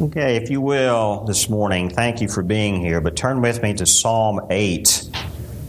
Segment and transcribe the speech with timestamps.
[0.00, 3.74] Okay, if you will, this morning, thank you for being here, but turn with me
[3.74, 5.10] to Psalm 8.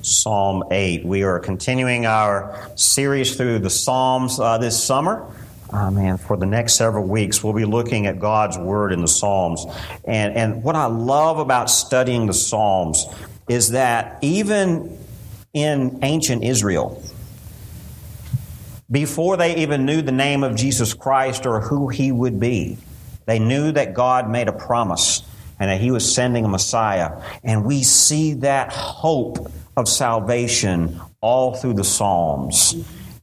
[0.04, 1.04] Psalm 8.
[1.04, 5.26] We are continuing our series through the Psalms uh, this summer.
[5.72, 9.08] Um, and for the next several weeks, we'll be looking at God's Word in the
[9.08, 9.66] Psalms.
[10.06, 13.08] And, and what I love about studying the Psalms
[13.48, 14.96] is that even
[15.54, 17.02] in ancient Israel,
[18.92, 22.78] before they even knew the name of Jesus Christ or who he would be,
[23.30, 25.22] they knew that God made a promise
[25.60, 27.22] and that He was sending a Messiah.
[27.44, 32.74] And we see that hope of salvation all through the Psalms.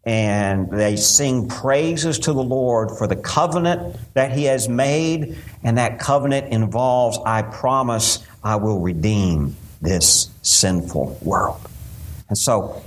[0.05, 5.39] And they sing praises to the Lord for the covenant that He has made.
[5.65, 11.61] And that covenant involves, I promise I will redeem this sinful world.
[12.29, 12.81] And so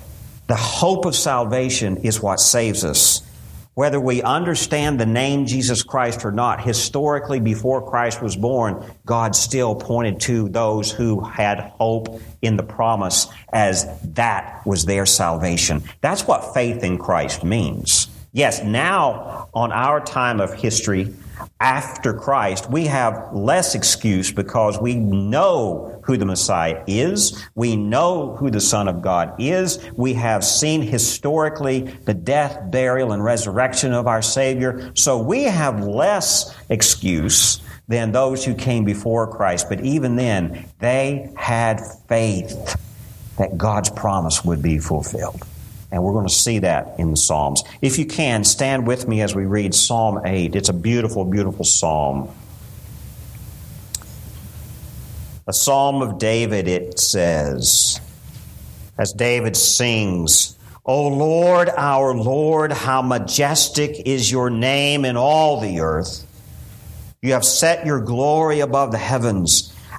[0.48, 3.29] the hope of salvation is what saves us.
[3.76, 9.36] Whether we understand the name Jesus Christ or not, historically, before Christ was born, God
[9.36, 15.84] still pointed to those who had hope in the promise as that was their salvation.
[16.02, 18.08] That's what faith in Christ means.
[18.32, 21.14] Yes, now on our time of history,
[21.60, 27.44] after Christ, we have less excuse because we know who the Messiah is.
[27.56, 29.80] We know who the Son of God is.
[29.94, 34.92] We have seen historically the death, burial, and resurrection of our Savior.
[34.96, 39.68] So we have less excuse than those who came before Christ.
[39.70, 42.78] But even then, they had faith
[43.38, 45.44] that God's promise would be fulfilled.
[45.92, 47.64] And we're going to see that in the Psalms.
[47.82, 50.56] If you can, stand with me as we read Psalm 8.
[50.56, 52.30] It's a beautiful, beautiful psalm.
[55.48, 58.00] A psalm of David, it says,
[59.00, 65.80] as David sings, O Lord, our Lord, how majestic is your name in all the
[65.80, 66.26] earth.
[67.22, 69.74] You have set your glory above the heavens.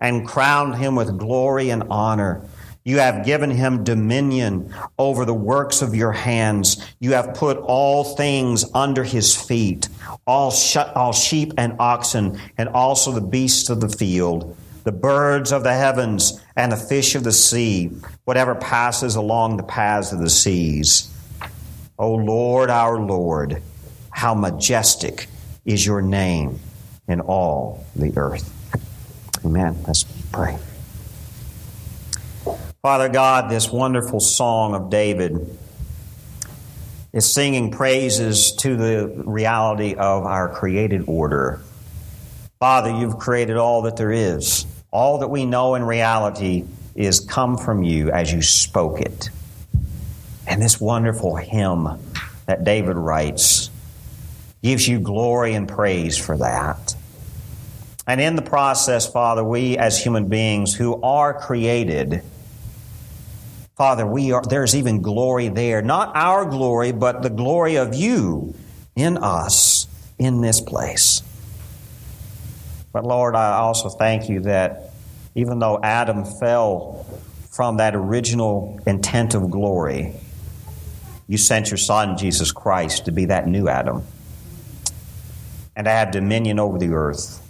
[0.00, 2.42] and crowned him with glory and honor.
[2.84, 6.82] You have given him dominion over the works of your hands.
[7.00, 9.88] You have put all things under his feet,
[10.26, 15.52] all, sh- all sheep and oxen, and also the beasts of the field, the birds
[15.52, 17.90] of the heavens, and the fish of the sea,
[18.24, 21.12] whatever passes along the paths of the seas.
[21.98, 23.62] O Lord, our Lord,
[24.10, 25.26] how majestic
[25.66, 26.58] is your name
[27.06, 28.57] in all the earth.
[29.48, 29.82] Amen.
[29.86, 30.58] Let's pray.
[32.82, 35.56] Father God, this wonderful song of David
[37.14, 41.62] is singing praises to the reality of our created order.
[42.60, 44.66] Father, you've created all that there is.
[44.90, 46.64] All that we know in reality
[46.94, 49.30] is come from you as you spoke it.
[50.46, 51.88] And this wonderful hymn
[52.44, 53.70] that David writes
[54.62, 56.94] gives you glory and praise for that.
[58.08, 62.22] And in the process, Father, we as human beings who are created,
[63.76, 65.82] Father, we are, there's even glory there.
[65.82, 68.54] Not our glory, but the glory of you
[68.96, 69.86] in us
[70.18, 71.22] in this place.
[72.94, 74.94] But Lord, I also thank you that
[75.34, 77.06] even though Adam fell
[77.50, 80.14] from that original intent of glory,
[81.28, 84.02] you sent your Son, Jesus Christ, to be that new Adam
[85.76, 87.44] and to have dominion over the earth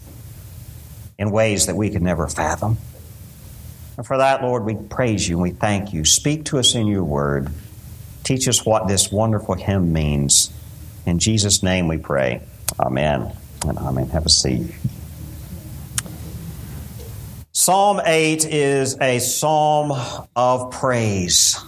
[1.18, 2.78] in ways that we could never fathom.
[3.96, 6.04] And for that, Lord, we praise you and we thank you.
[6.04, 7.48] Speak to us in your word.
[8.22, 10.52] Teach us what this wonderful hymn means.
[11.04, 12.42] In Jesus' name we pray.
[12.78, 13.32] Amen
[13.66, 14.08] and amen.
[14.10, 14.72] Have a seat.
[17.52, 19.92] Psalm 8 is a psalm
[20.36, 21.58] of praise.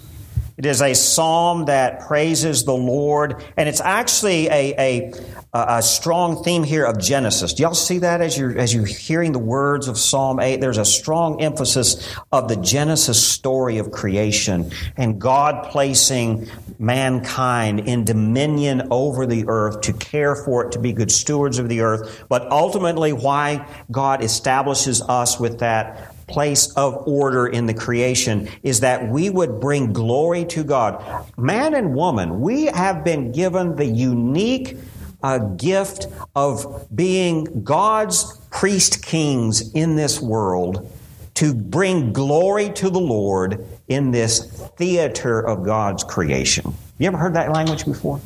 [0.56, 5.12] It is a psalm that praises the Lord, and it's actually a, a,
[5.52, 7.55] a strong theme here of Genesis.
[7.55, 10.61] Do y'all see that as you're, as you're hearing the words of Psalm 8?
[10.61, 16.49] There's a strong emphasis of the Genesis story of creation and God placing
[16.79, 21.69] mankind in dominion over the earth to care for it, to be good stewards of
[21.69, 27.75] the earth, but ultimately why God establishes us with that place of order in the
[27.75, 31.26] creation is that we would bring glory to God.
[31.37, 34.76] Man and woman, we have been given the unique
[35.22, 40.90] uh, gift of being God's priest kings in this world
[41.34, 44.44] to bring glory to the Lord in this
[44.76, 46.75] theater of God's creation.
[46.99, 48.20] You ever heard that language before?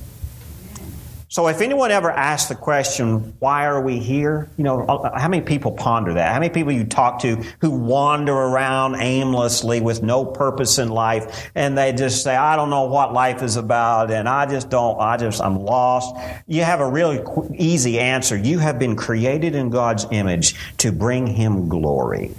[1.35, 4.49] So if anyone ever asks the question, why are we here?
[4.57, 6.33] You know, uh, how many people ponder that?
[6.33, 11.51] How many people you talk to who wander around aimlessly with no purpose in life
[11.57, 14.97] and they just say, I don't know what life is about and I just don't,
[15.01, 16.15] I just, I'm lost.
[16.47, 17.21] You have a really
[17.57, 18.37] easy answer.
[18.37, 22.31] You have been created in God's image to bring Him glory.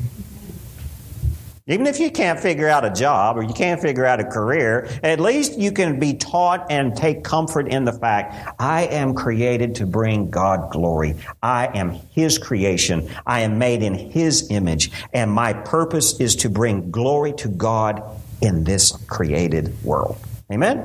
[1.68, 4.88] Even if you can't figure out a job or you can't figure out a career,
[5.02, 9.74] at least you can be taught and take comfort in the fact, I am created
[9.76, 11.16] to bring God glory.
[11.42, 13.10] I am His creation.
[13.26, 14.92] I am made in His image.
[15.12, 18.04] And my purpose is to bring glory to God
[18.42, 20.18] in this created world.
[20.52, 20.78] Amen?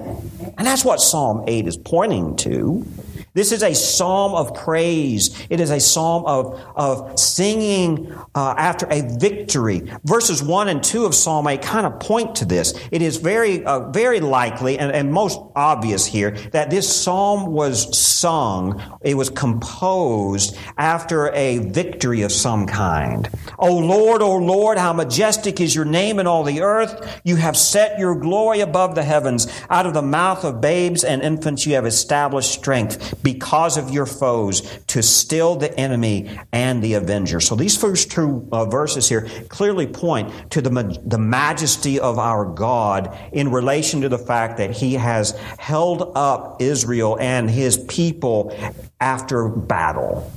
[0.56, 2.86] And that's what Psalm 8 is pointing to.
[3.32, 5.46] This is a psalm of praise.
[5.50, 9.82] It is a psalm of, of singing uh, after a victory.
[10.04, 12.74] Verses 1 and 2 of Psalm 8 kind of point to this.
[12.90, 17.96] It is very, uh, very likely and, and most obvious here that this psalm was
[17.96, 23.28] sung, it was composed after a victory of some kind.
[23.58, 27.20] O Lord, O Lord, how majestic is your name in all the earth.
[27.24, 29.46] You have set your glory above the heavens.
[29.70, 34.06] Out of the mouth of babes and infants you have established strength because of your
[34.06, 37.40] foes to still the enemy and the avenger.
[37.40, 42.18] So these first two uh, verses here clearly point to the, ma- the majesty of
[42.18, 47.78] our God in relation to the fact that he has held up Israel and his
[47.88, 48.56] people
[49.00, 50.30] after battle.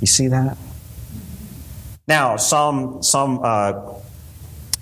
[0.00, 0.56] You see that?
[2.06, 3.94] Now, some, some, uh,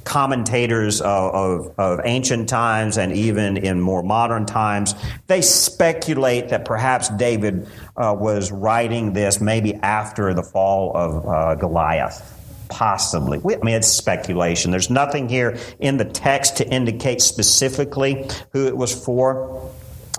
[0.06, 4.94] commentators of, of, of, ancient times and even in more modern times,
[5.26, 11.54] they speculate that perhaps David uh, was writing this maybe after the fall of uh,
[11.56, 12.32] Goliath.
[12.68, 13.38] Possibly.
[13.38, 14.70] I mean, it's speculation.
[14.70, 19.70] There's nothing here in the text to indicate specifically who it was for.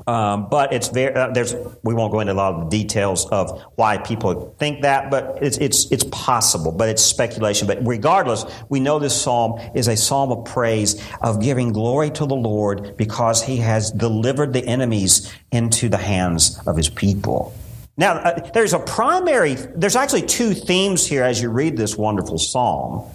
[0.06, 3.26] Um, but it's very uh, there's we won't go into a lot of the details
[3.30, 7.68] of why people think that, but it's it's it's possible, but it's speculation.
[7.68, 12.26] But regardless, we know this psalm is a psalm of praise of giving glory to
[12.26, 17.56] the Lord because He has delivered the enemies into the hands of His people.
[17.98, 22.38] Now, uh, there's a primary, there's actually two themes here as you read this wonderful
[22.38, 23.10] psalm,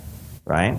[0.45, 0.79] right?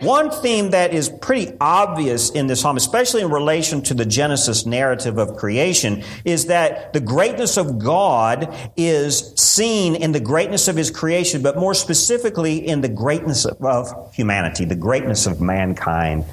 [0.00, 4.64] One theme that is pretty obvious in this psalm, especially in relation to the Genesis
[4.64, 10.76] narrative of creation, is that the greatness of God is seen in the greatness of
[10.76, 16.24] His creation, but more specifically in the greatness of humanity, the greatness of mankind.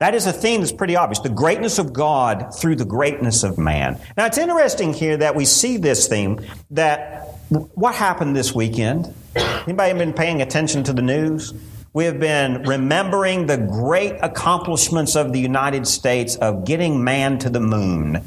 [0.00, 1.20] That is a theme that's pretty obvious.
[1.20, 4.00] The greatness of God through the greatness of man.
[4.16, 6.40] Now, it's interesting here that we see this theme
[6.70, 9.14] that what happened this weekend?
[9.36, 11.54] Anybody been paying attention to the news?
[11.94, 17.48] We have been remembering the great accomplishments of the United States of getting man to
[17.48, 18.20] the moon.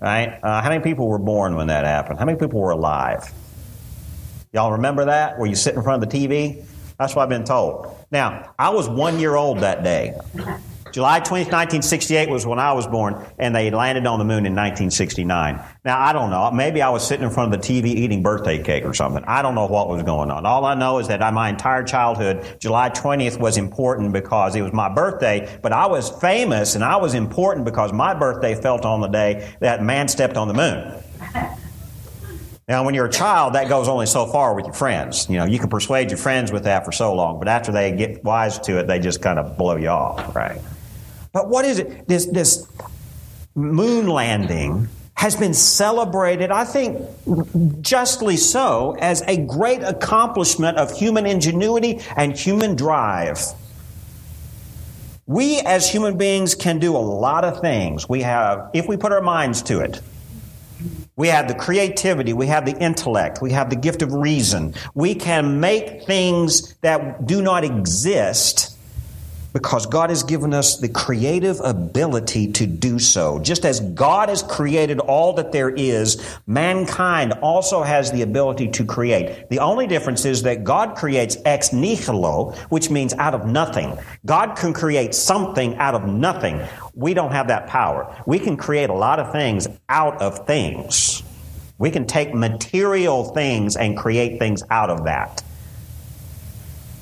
[0.00, 0.40] Right?
[0.42, 2.18] Uh, how many people were born when that happened?
[2.18, 3.32] How many people were alive?
[4.52, 5.38] Y'all remember that?
[5.38, 6.64] Where you sit in front of the TV?
[6.98, 7.96] That's what I've been told.
[8.10, 10.18] Now, I was one year old that day.
[10.92, 14.54] July 20th, 1968 was when I was born, and they landed on the moon in
[14.54, 15.62] 1969.
[15.84, 16.50] Now, I don't know.
[16.50, 19.22] Maybe I was sitting in front of the TV eating birthday cake or something.
[19.26, 20.46] I don't know what was going on.
[20.46, 24.72] All I know is that my entire childhood, July 20th was important because it was
[24.72, 29.00] my birthday, but I was famous and I was important because my birthday fell on
[29.00, 31.02] the day that man stepped on the moon.
[32.68, 35.28] Now, when you're a child, that goes only so far with your friends.
[35.28, 37.90] You know, you can persuade your friends with that for so long, but after they
[37.90, 40.60] get wise to it, they just kind of blow you off, right?
[41.32, 42.08] But what is it?
[42.08, 42.66] This, this
[43.54, 46.98] moon landing has been celebrated, I think
[47.82, 53.38] justly so, as a great accomplishment of human ingenuity and human drive.
[55.26, 58.08] We as human beings can do a lot of things.
[58.08, 60.00] We have, if we put our minds to it,
[61.16, 64.74] we have the creativity, we have the intellect, we have the gift of reason.
[64.94, 68.74] We can make things that do not exist
[69.52, 73.38] because God has given us the creative ability to do so.
[73.40, 78.84] Just as God has created all that there is, mankind also has the ability to
[78.84, 79.48] create.
[79.48, 83.98] The only difference is that God creates ex nihilo, which means out of nothing.
[84.24, 86.60] God can create something out of nothing.
[86.94, 88.22] We don't have that power.
[88.26, 91.22] We can create a lot of things out of things.
[91.78, 95.42] We can take material things and create things out of that.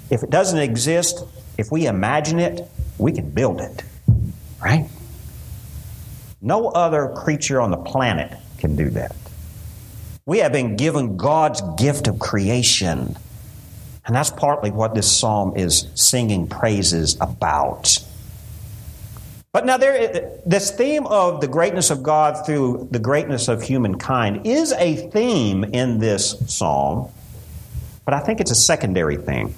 [0.09, 1.25] If it doesn't exist,
[1.59, 3.83] if we imagine it, we can build it.
[4.63, 4.89] Right?
[6.41, 9.15] No other creature on the planet can do that.
[10.25, 13.17] We have been given God's gift of creation.
[14.07, 17.99] And that's partly what this psalm is singing praises about.
[19.53, 24.47] But now, there, this theme of the greatness of God through the greatness of humankind
[24.47, 27.11] is a theme in this psalm,
[28.05, 29.55] but I think it's a secondary theme.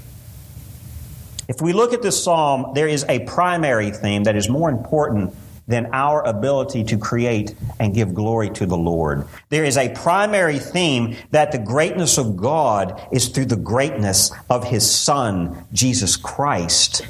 [1.51, 5.35] If we look at this psalm, there is a primary theme that is more important
[5.67, 9.27] than our ability to create and give glory to the Lord.
[9.49, 14.63] There is a primary theme that the greatness of God is through the greatness of
[14.63, 17.05] His Son, Jesus Christ.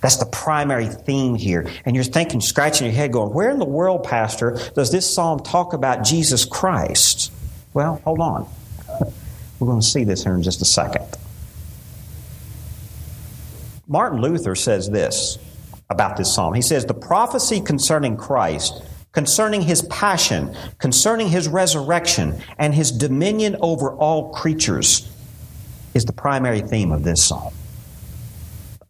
[0.00, 1.70] That's the primary theme here.
[1.84, 5.38] And you're thinking, scratching your head, going, Where in the world, Pastor, does this psalm
[5.38, 7.30] talk about Jesus Christ?
[7.74, 8.48] Well, hold on.
[9.60, 11.06] We're going to see this here in just a second.
[13.86, 15.38] Martin Luther says this
[15.90, 16.54] about this psalm.
[16.54, 23.56] He says, The prophecy concerning Christ, concerning his passion, concerning his resurrection, and his dominion
[23.60, 25.10] over all creatures
[25.92, 27.52] is the primary theme of this psalm.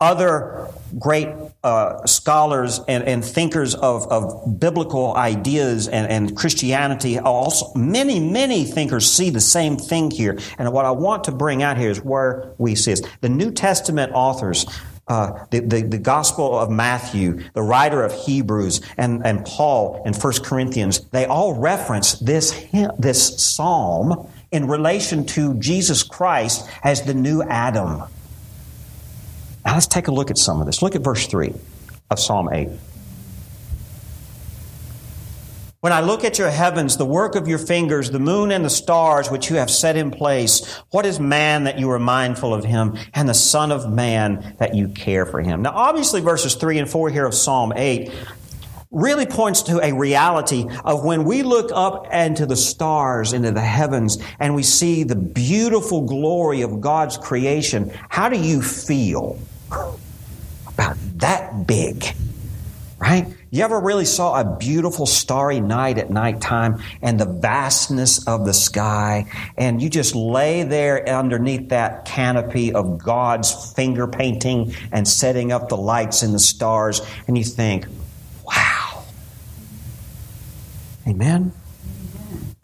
[0.00, 1.28] Other great
[1.62, 8.64] uh, scholars and, and thinkers of, of, biblical ideas and, and Christianity, also many, many
[8.64, 10.38] thinkers see the same thing here.
[10.58, 13.02] And what I want to bring out here is where we see this.
[13.20, 14.66] The New Testament authors
[15.06, 20.14] uh, the, the, the, Gospel of Matthew, the writer of Hebrews, and, and Paul in
[20.14, 22.52] 1 Corinthians, they all reference this,
[22.98, 28.04] this psalm in relation to Jesus Christ as the new Adam.
[29.64, 30.82] Now let's take a look at some of this.
[30.82, 31.54] Look at verse 3
[32.10, 32.68] of Psalm 8.
[35.80, 38.70] When I look at your heavens, the work of your fingers, the moon and the
[38.70, 42.64] stars which you have set in place, what is man that you are mindful of
[42.64, 45.60] him, and the Son of Man that you care for him?
[45.60, 48.10] Now, obviously, verses 3 and 4 here of Psalm 8
[48.90, 53.60] really points to a reality of when we look up into the stars, into the
[53.60, 59.38] heavens, and we see the beautiful glory of God's creation, how do you feel
[60.66, 62.04] about that big?
[62.98, 63.26] Right?
[63.50, 68.54] You ever really saw a beautiful starry night at nighttime and the vastness of the
[68.54, 69.26] sky,
[69.56, 75.68] and you just lay there underneath that canopy of God's finger painting and setting up
[75.68, 77.86] the lights and the stars, and you think,
[78.44, 79.04] wow.
[81.06, 81.52] Amen?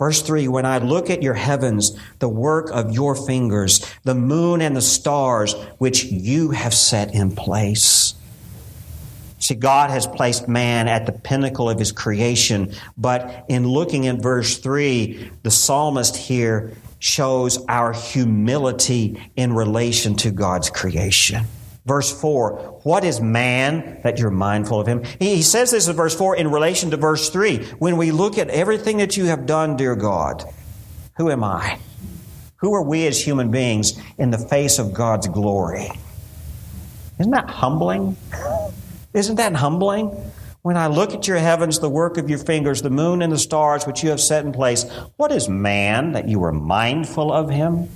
[0.01, 4.63] Verse 3 When I look at your heavens, the work of your fingers, the moon
[4.63, 8.15] and the stars which you have set in place.
[9.39, 14.23] See, God has placed man at the pinnacle of his creation, but in looking at
[14.23, 21.45] verse 3, the psalmist here shows our humility in relation to God's creation.
[21.91, 25.03] Verse 4, what is man that you're mindful of him?
[25.19, 27.65] He says this in verse 4 in relation to verse 3.
[27.81, 30.45] When we look at everything that you have done, dear God,
[31.17, 31.81] who am I?
[32.59, 35.91] Who are we as human beings in the face of God's glory?
[37.19, 38.17] Isn't that humbling?
[39.13, 40.11] Isn't that humbling?
[40.63, 43.39] When I look at your heavens, the work of your fingers, the moon and the
[43.39, 44.85] stars which you have set in place,
[45.17, 47.89] what is man that you are mindful of him?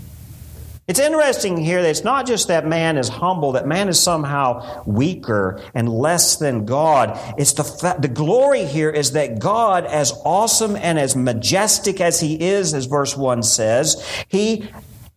[0.87, 4.83] It's interesting here that it's not just that man is humble, that man is somehow
[4.85, 7.19] weaker and less than God.
[7.38, 12.21] It's the, fa- the glory here is that God, as awesome and as majestic as
[12.21, 14.69] he is, as verse 1 says, he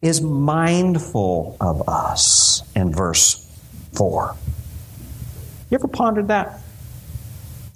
[0.01, 3.43] is mindful of us in verse
[3.93, 4.35] 4.
[5.69, 6.61] You ever pondered that?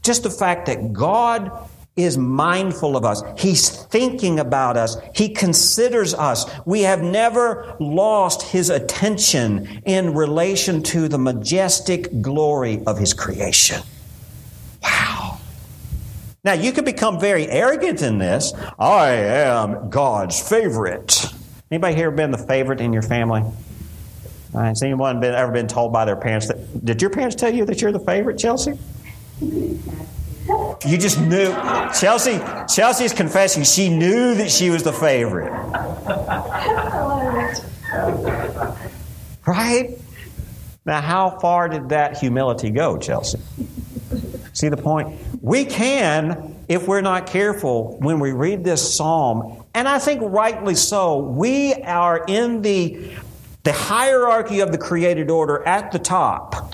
[0.01, 1.51] Just the fact that God
[1.95, 3.21] is mindful of us.
[3.37, 4.97] He's thinking about us.
[5.13, 6.49] He considers us.
[6.65, 13.81] We have never lost His attention in relation to the majestic glory of His creation.
[14.81, 15.39] Wow.
[16.43, 18.53] Now, you could become very arrogant in this.
[18.79, 21.25] I am God's favorite.
[21.69, 23.43] Anybody here been the favorite in your family?
[24.53, 26.85] Has anyone been, ever been told by their parents that?
[26.85, 28.77] Did your parents tell you that you're the favorite, Chelsea?
[30.47, 31.53] You just knew.
[31.99, 32.39] Chelsea,
[32.73, 35.51] Chelsea is confessing she knew that she was the favorite.
[39.45, 39.97] Right?
[40.85, 43.39] Now, how far did that humility go, Chelsea?
[44.53, 45.19] See the point?
[45.41, 50.75] We can, if we're not careful, when we read this psalm, and I think rightly
[50.75, 53.11] so, we are in the
[53.63, 56.70] the hierarchy of the created order at the top.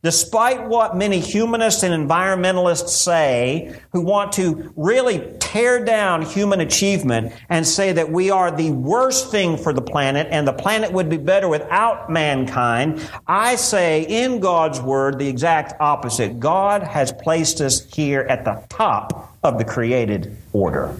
[0.00, 7.32] Despite what many humanists and environmentalists say, who want to really tear down human achievement
[7.48, 11.10] and say that we are the worst thing for the planet and the planet would
[11.10, 16.38] be better without mankind, I say in God's Word the exact opposite.
[16.38, 20.94] God has placed us here at the top of the created order.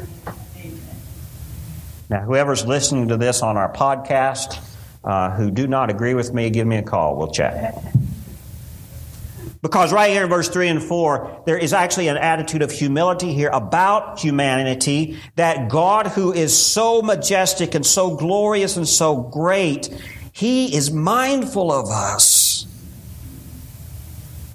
[2.10, 4.58] Now, whoever's listening to this on our podcast
[5.04, 7.16] uh, who do not agree with me, give me a call.
[7.16, 7.80] We'll chat.
[9.60, 13.32] Because right here in verse 3 and 4, there is actually an attitude of humility
[13.34, 19.88] here about humanity that God, who is so majestic and so glorious and so great,
[20.32, 22.66] He is mindful of us.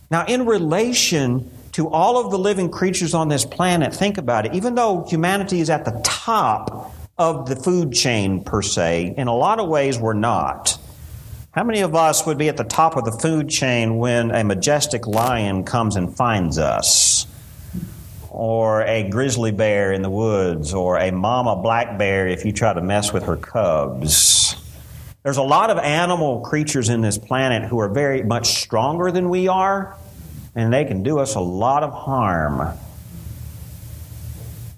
[0.10, 4.53] Now, in relation to all of the living creatures on this planet, think about it.
[4.53, 9.36] Even though humanity is at the top of the food chain, per se, in a
[9.36, 10.77] lot of ways we're not.
[11.53, 14.43] How many of us would be at the top of the food chain when a
[14.43, 17.27] majestic lion comes and finds us?
[18.31, 22.74] Or a grizzly bear in the woods, or a mama black bear if you try
[22.74, 24.55] to mess with her cubs.
[25.22, 29.29] There's a lot of animal creatures in this planet who are very much stronger than
[29.29, 29.95] we are,
[30.55, 32.75] and they can do us a lot of harm.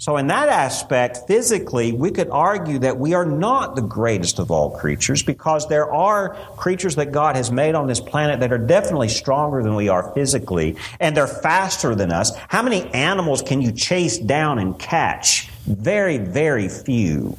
[0.05, 4.51] So, in that aspect, physically, we could argue that we are not the greatest of
[4.51, 8.59] all creatures because there are creatures that God has made on this planet that are
[8.59, 12.37] definitely stronger than we are physically, and they're faster than us.
[12.49, 15.49] How many animals can you chase down and catch?
[15.65, 17.35] Very, very few.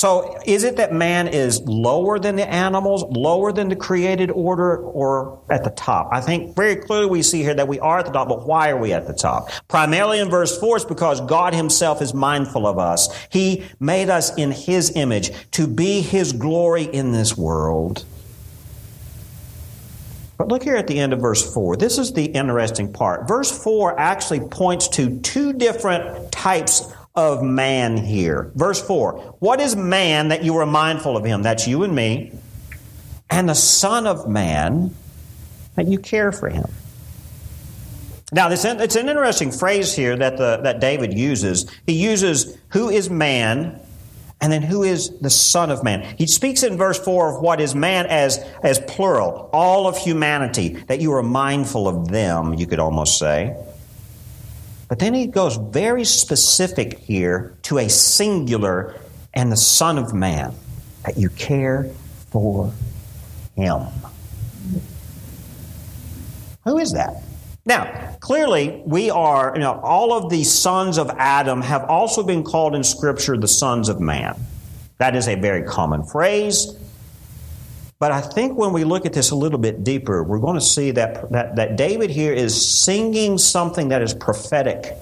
[0.00, 4.78] So, is it that man is lower than the animals, lower than the created order,
[4.78, 6.08] or at the top?
[6.10, 8.70] I think very clearly we see here that we are at the top, but why
[8.70, 9.50] are we at the top?
[9.68, 13.14] Primarily in verse 4 is because God Himself is mindful of us.
[13.28, 18.06] He made us in His image to be His glory in this world.
[20.38, 21.76] But look here at the end of verse 4.
[21.76, 23.28] This is the interesting part.
[23.28, 26.90] Verse 4 actually points to two different types
[27.20, 28.50] of man here.
[28.54, 31.42] Verse 4 What is man that you are mindful of him?
[31.42, 32.32] That's you and me.
[33.28, 34.94] And the Son of Man
[35.76, 36.68] that you care for him.
[38.32, 41.68] Now, it's an interesting phrase here that, the, that David uses.
[41.86, 43.80] He uses who is man
[44.40, 46.14] and then who is the Son of Man.
[46.16, 50.70] He speaks in verse 4 of what is man as, as plural, all of humanity,
[50.86, 53.54] that you are mindful of them, you could almost say.
[54.90, 58.96] But then he goes very specific here to a singular
[59.32, 60.52] and the Son of Man,
[61.06, 61.84] that you care
[62.30, 62.72] for
[63.54, 63.86] him.
[66.64, 67.22] Who is that?
[67.64, 72.42] Now, clearly, we are, you know, all of the sons of Adam have also been
[72.42, 74.40] called in Scripture the sons of man.
[74.98, 76.76] That is a very common phrase.
[78.00, 80.64] But I think when we look at this a little bit deeper, we're going to
[80.64, 84.96] see that, that, that David here is singing something that is prophetic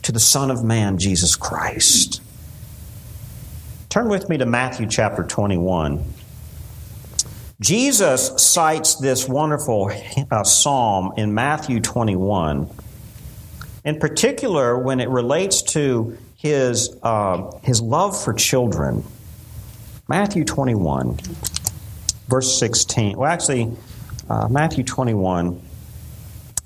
[0.00, 2.22] to the Son of Man, Jesus Christ.
[3.90, 6.02] Turn with me to Matthew chapter 21.
[7.60, 9.92] Jesus cites this wonderful
[10.30, 12.70] uh, psalm in Matthew 21,
[13.84, 19.04] in particular when it relates to his, uh, his love for children.
[20.08, 21.18] Matthew 21
[22.28, 23.16] verse 16.
[23.16, 23.76] Well, actually,
[24.28, 25.60] uh, Matthew 21,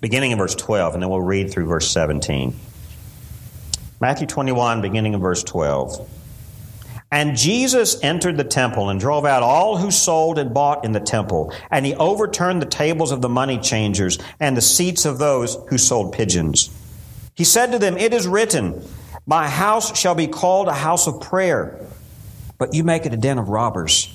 [0.01, 2.55] beginning in verse 12, and then we'll read through verse 17.
[4.01, 6.09] Matthew 21, beginning in verse 12.
[7.11, 11.01] And Jesus entered the temple and drove out all who sold and bought in the
[11.01, 11.53] temple.
[11.71, 15.79] And he overturned the tables of the money changers and the seats of those who
[15.79, 16.71] sold pigeons.
[17.35, 18.83] He said to them, It is written,
[19.27, 21.81] My house shall be called a house of prayer,
[22.59, 24.15] but you make it a den of robbers.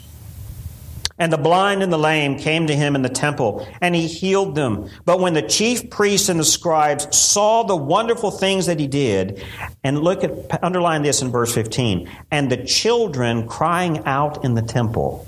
[1.19, 4.55] And the blind and the lame came to him in the temple, and he healed
[4.55, 4.89] them.
[5.05, 9.43] But when the chief priests and the scribes saw the wonderful things that he did,
[9.83, 14.63] and look at, underline this in verse 15, and the children crying out in the
[14.63, 15.27] temple,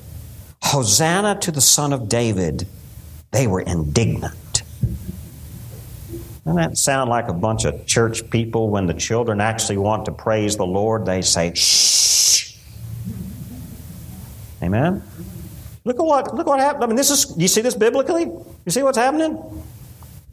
[0.63, 2.67] Hosanna to the Son of David,
[3.31, 4.63] they were indignant.
[6.45, 10.11] Doesn't that sound like a bunch of church people when the children actually want to
[10.11, 11.05] praise the Lord?
[11.05, 12.55] They say, shh.
[14.61, 15.03] Amen?
[15.85, 16.83] Look at what look what happened.
[16.83, 18.23] I mean, this is you see this biblically?
[18.23, 19.37] You see what's happening?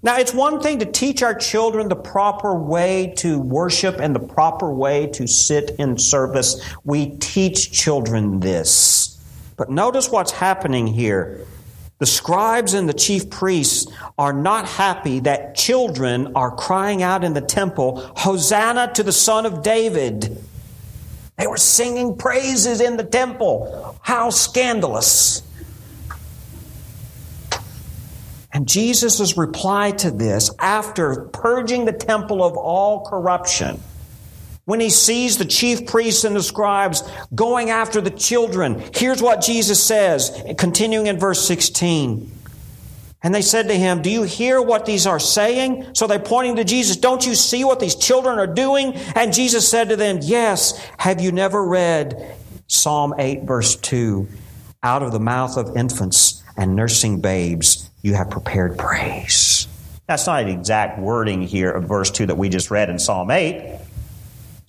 [0.05, 4.21] Now, it's one thing to teach our children the proper way to worship and the
[4.21, 6.61] proper way to sit in service.
[6.83, 9.21] We teach children this.
[9.57, 11.47] But notice what's happening here.
[11.99, 17.33] The scribes and the chief priests are not happy that children are crying out in
[17.33, 20.37] the temple, Hosanna to the Son of David.
[21.37, 23.99] They were singing praises in the temple.
[24.03, 25.43] How scandalous.
[28.53, 33.81] And Jesus' reply to this, after purging the temple of all corruption,
[34.65, 37.03] when he sees the chief priests and the scribes
[37.35, 42.31] going after the children, here's what Jesus says, continuing in verse 16.
[43.23, 45.95] And they said to him, Do you hear what these are saying?
[45.95, 46.97] So they're pointing to Jesus.
[46.97, 48.95] Don't you see what these children are doing?
[49.15, 50.77] And Jesus said to them, Yes.
[50.99, 54.29] Have you never read Psalm 8, verse 2?
[54.83, 59.69] Out of the mouth of infants and nursing babes, you have prepared praise.
[60.09, 63.31] That's not an exact wording here of verse 2 that we just read in Psalm
[63.31, 63.79] 8.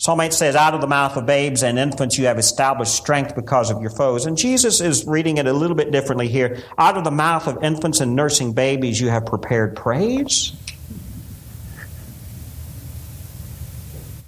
[0.03, 3.37] Psalm 8 says, Out of the mouth of babes and infants you have established strength
[3.37, 4.25] because of your foes.
[4.25, 6.61] And Jesus is reading it a little bit differently here.
[6.77, 10.51] Out of the mouth of infants and nursing babies you have prepared praise.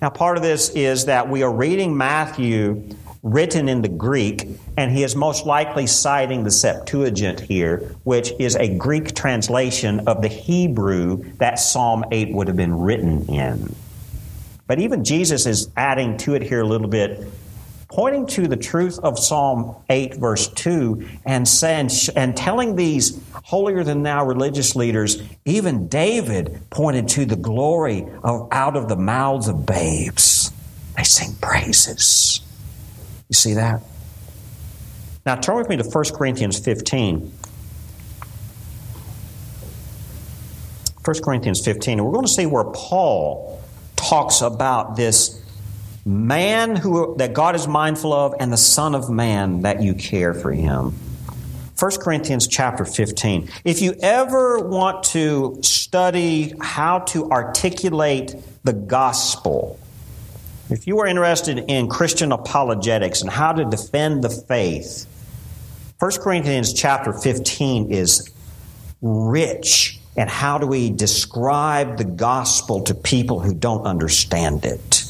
[0.01, 2.81] Now, part of this is that we are reading Matthew
[3.21, 8.55] written in the Greek, and he is most likely citing the Septuagint here, which is
[8.55, 13.75] a Greek translation of the Hebrew that Psalm 8 would have been written in.
[14.67, 17.27] But even Jesus is adding to it here a little bit,
[17.87, 23.83] pointing to the truth of Psalm 8, verse 2, and, saying, and telling these holier
[23.83, 29.47] than thou religious leaders, even David pointed to the glory of out of the mouths
[29.47, 30.51] of babes.
[30.97, 32.41] They sing praises.
[33.29, 33.81] You see that?
[35.25, 37.31] Now turn with me to 1 Corinthians 15.
[41.03, 43.61] 1 Corinthians 15, and we're going to see where Paul
[44.09, 45.41] talks about this
[46.05, 50.33] man who that God is mindful of and the son of man that you care
[50.33, 50.93] for him.
[51.77, 53.49] 1 Corinthians chapter 15.
[53.65, 59.77] If you ever want to study how to articulate the gospel,
[60.69, 65.05] if you are interested in Christian apologetics and how to defend the faith,
[65.99, 68.31] 1 Corinthians chapter 15 is
[69.01, 75.05] rich and how do we describe the gospel to people who don't understand it?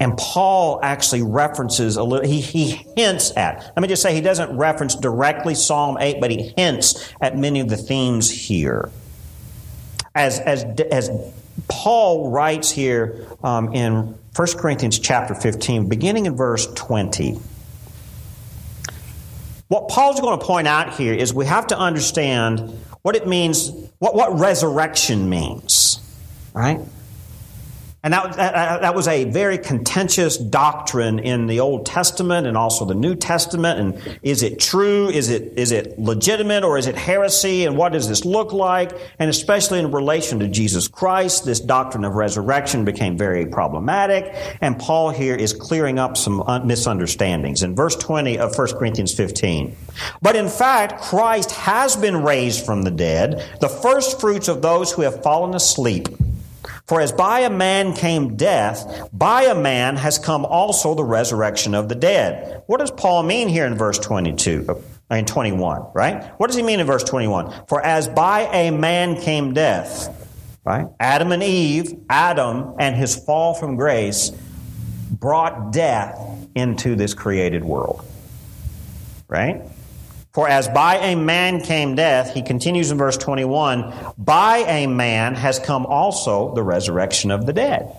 [0.00, 4.20] And Paul actually references a little, he, he hints at, let me just say, he
[4.20, 8.90] doesn't reference directly Psalm 8, but he hints at many of the themes here.
[10.14, 11.10] As, as, as
[11.68, 17.38] Paul writes here um, in 1 Corinthians chapter 15, beginning in verse 20.
[19.74, 22.60] What Paul's going to point out here is we have to understand
[23.02, 25.98] what it means, what, what resurrection means,
[26.52, 26.78] right?
[28.04, 32.84] And that, that, that, was a very contentious doctrine in the Old Testament and also
[32.84, 33.80] the New Testament.
[33.80, 35.08] And is it true?
[35.08, 37.64] Is it, is it legitimate or is it heresy?
[37.64, 38.92] And what does this look like?
[39.18, 44.34] And especially in relation to Jesus Christ, this doctrine of resurrection became very problematic.
[44.60, 47.62] And Paul here is clearing up some misunderstandings.
[47.62, 49.74] In verse 20 of 1 Corinthians 15.
[50.20, 54.92] But in fact, Christ has been raised from the dead, the first fruits of those
[54.92, 56.08] who have fallen asleep.
[56.86, 61.74] For as by a man came death, by a man has come also the resurrection
[61.74, 62.62] of the dead.
[62.66, 64.82] What does Paul mean here in verse 22?
[65.08, 66.24] I mean 21, right?
[66.38, 67.66] What does he mean in verse 21?
[67.68, 70.08] For as by a man came death,
[70.64, 70.86] right?
[71.00, 74.30] Adam and Eve, Adam and his fall from grace
[75.10, 76.18] brought death
[76.54, 78.04] into this created world.
[79.26, 79.62] Right?
[80.34, 85.36] For as by a man came death, he continues in verse 21, by a man
[85.36, 87.96] has come also the resurrection of the dead.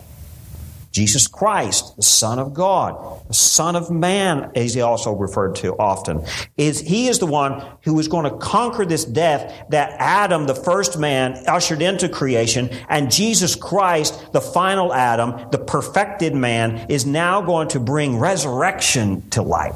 [0.92, 5.78] Jesus Christ, the Son of God, the Son of Man, as he also referred to
[5.78, 6.26] often,
[6.58, 10.56] is he is the one who is going to conquer this death that Adam, the
[10.56, 17.06] first man, ushered into creation, and Jesus Christ, the final Adam, the perfected man, is
[17.06, 19.76] now going to bring resurrection to light.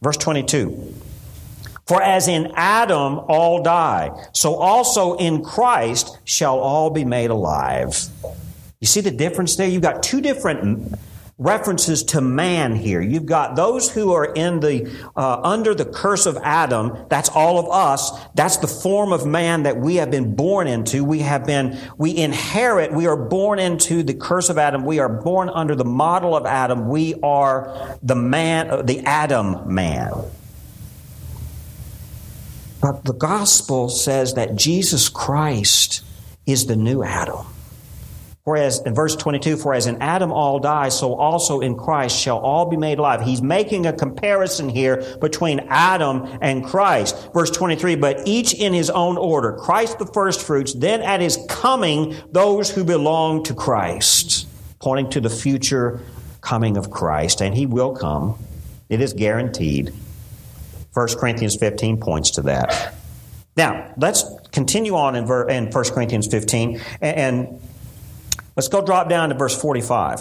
[0.00, 0.94] Verse 22.
[1.86, 7.96] For as in Adam all die, so also in Christ shall all be made alive.
[8.80, 9.66] You see the difference there?
[9.66, 10.94] You've got two different
[11.38, 13.00] references to man here.
[13.00, 17.06] You've got those who are in the uh, under the curse of Adam.
[17.08, 18.10] That's all of us.
[18.34, 21.04] That's the form of man that we have been born into.
[21.04, 22.92] We have been we inherit.
[22.92, 24.84] We are born into the curse of Adam.
[24.84, 26.88] We are born under the model of Adam.
[26.88, 30.12] We are the man, uh, the Adam man.
[32.80, 36.02] But the gospel says that Jesus Christ
[36.46, 37.46] is the new Adam.
[38.56, 42.66] In verse 22, for as in Adam all die, so also in Christ shall all
[42.66, 43.22] be made alive.
[43.22, 47.30] He's making a comparison here between Adam and Christ.
[47.32, 49.52] Verse 23, but each in his own order.
[49.52, 54.46] Christ the firstfruits, then at his coming, those who belong to Christ.
[54.80, 56.00] Pointing to the future
[56.40, 58.38] coming of Christ, and he will come.
[58.88, 59.92] It is guaranteed.
[60.94, 62.94] 1 Corinthians 15 points to that.
[63.56, 67.60] Now, let's continue on in, 1 Corinthians 15 and
[68.58, 70.20] Let's go drop down to verse 45.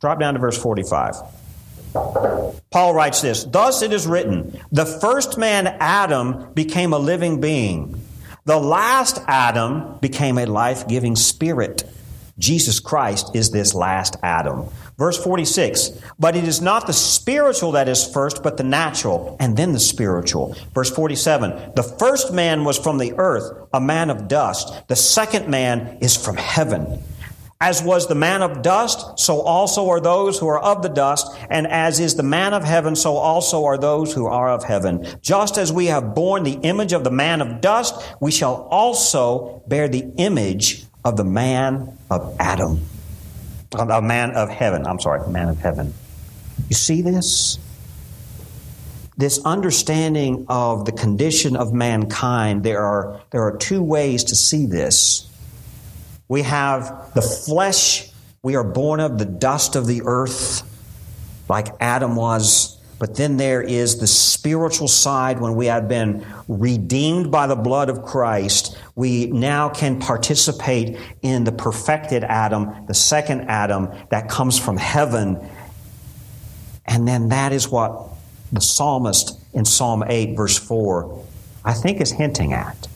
[0.00, 1.16] Drop down to verse 45.
[2.70, 8.00] Paul writes this Thus it is written, the first man, Adam, became a living being.
[8.44, 11.82] The last Adam became a life giving spirit.
[12.40, 14.64] Jesus Christ is this last Adam.
[14.96, 19.56] Verse 46, but it is not the spiritual that is first, but the natural, and
[19.56, 20.56] then the spiritual.
[20.74, 24.88] Verse 47, the first man was from the earth, a man of dust.
[24.88, 27.02] The second man is from heaven.
[27.62, 31.26] As was the man of dust, so also are those who are of the dust,
[31.50, 35.06] and as is the man of heaven, so also are those who are of heaven.
[35.20, 39.62] Just as we have borne the image of the man of dust, we shall also
[39.68, 42.80] bear the image of the man of Adam
[43.74, 44.86] of a man of heaven.
[44.86, 45.94] I'm sorry, man of heaven.
[46.68, 47.58] You see this?
[49.16, 54.66] This understanding of the condition of mankind, there are, there are two ways to see
[54.66, 55.28] this.
[56.28, 58.10] We have the flesh,
[58.42, 60.62] we are born of the dust of the earth,
[61.48, 62.78] like Adam was.
[62.98, 67.88] But then there is the spiritual side when we have been redeemed by the blood
[67.88, 68.76] of Christ.
[69.00, 75.40] We now can participate in the perfected Adam, the second Adam that comes from heaven.
[76.84, 77.98] And then that is what
[78.52, 81.24] the psalmist in Psalm 8, verse 4,
[81.64, 82.88] I think is hinting at.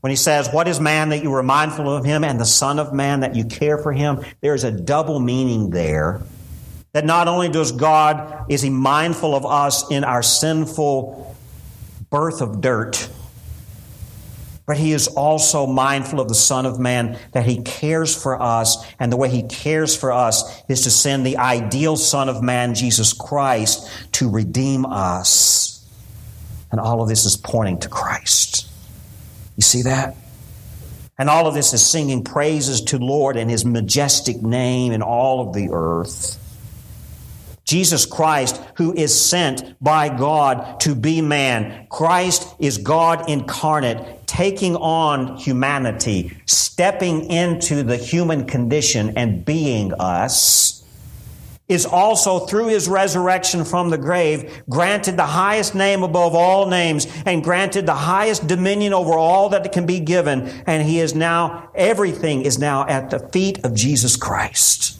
[0.00, 2.80] When he says, What is man that you are mindful of him, and the Son
[2.80, 4.24] of Man that you care for him?
[4.40, 6.22] There's a double meaning there.
[6.92, 11.36] That not only does God, is He mindful of us in our sinful
[12.10, 13.08] birth of dirt,
[14.72, 18.82] but He is also mindful of the Son of Man, that He cares for us,
[18.98, 22.74] and the way He cares for us is to send the ideal Son of Man,
[22.74, 25.86] Jesus Christ, to redeem us.
[26.70, 28.66] And all of this is pointing to Christ.
[29.58, 30.16] You see that?
[31.18, 35.46] And all of this is singing praises to Lord and His majestic name in all
[35.46, 36.38] of the earth.
[37.64, 41.86] Jesus Christ, who is sent by God to be man.
[41.90, 50.82] Christ is God incarnate, taking on humanity, stepping into the human condition and being us,
[51.68, 57.06] is also through his resurrection from the grave granted the highest name above all names
[57.26, 60.48] and granted the highest dominion over all that can be given.
[60.66, 64.98] And he is now, everything is now at the feet of Jesus Christ.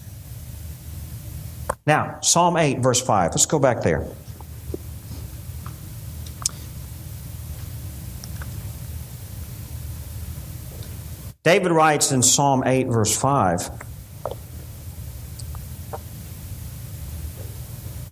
[1.87, 3.31] Now, Psalm 8, verse 5.
[3.31, 4.07] Let's go back there.
[11.43, 13.71] David writes in Psalm 8, verse 5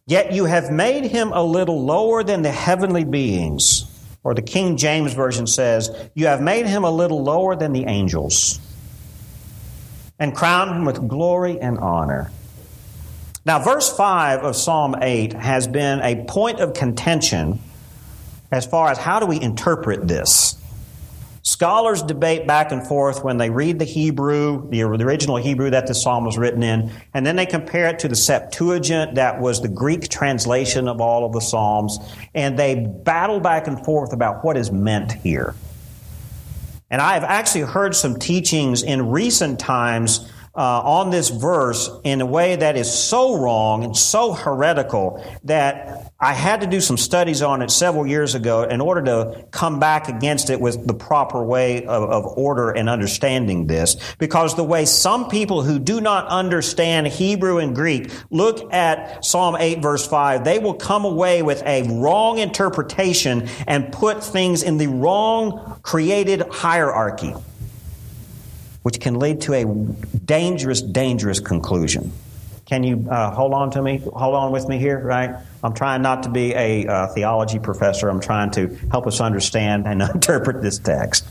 [0.07, 3.87] Yet you have made him a little lower than the heavenly beings.
[4.25, 7.85] Or the King James Version says, You have made him a little lower than the
[7.85, 8.59] angels,
[10.19, 12.33] and crowned him with glory and honor.
[13.47, 17.61] Now, verse 5 of Psalm 8 has been a point of contention
[18.51, 20.60] as far as how do we interpret this.
[21.43, 25.95] Scholars debate back and forth when they read the Hebrew, the original Hebrew that the
[25.95, 29.69] psalm was written in, and then they compare it to the Septuagint, that was the
[29.69, 31.99] Greek translation of all of the psalms,
[32.35, 35.55] and they battle back and forth about what is meant here.
[36.91, 42.21] And I have actually heard some teachings in recent times uh, on this verse in
[42.21, 46.97] a way that is so wrong and so heretical that I had to do some
[46.97, 50.95] studies on it several years ago in order to come back against it with the
[50.95, 53.97] proper way of, of order and understanding this.
[54.19, 59.57] Because the way some people who do not understand Hebrew and Greek look at Psalm
[59.57, 64.79] 8 verse 5, they will come away with a wrong interpretation and put things in
[64.79, 67.35] the wrong created hierarchy
[68.83, 72.13] which can lead to a dangerous, dangerous conclusion.
[72.67, 73.99] Can you uh, hold on to me?
[73.99, 75.35] Hold on with me here, right?
[75.63, 78.09] I'm trying not to be a uh, theology professor.
[78.09, 81.27] I'm trying to help us understand and interpret this text.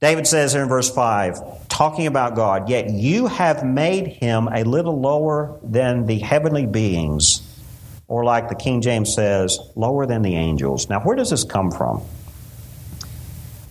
[0.00, 4.64] David says here in verse 5, talking about God, yet you have made him a
[4.64, 7.40] little lower than the heavenly beings,
[8.06, 10.90] or like the King James says, lower than the angels.
[10.90, 12.02] Now, where does this come from?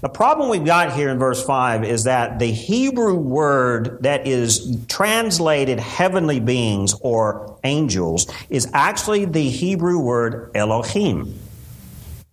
[0.03, 4.83] The problem we've got here in verse 5 is that the Hebrew word that is
[4.89, 11.39] translated heavenly beings or angels is actually the Hebrew word Elohim.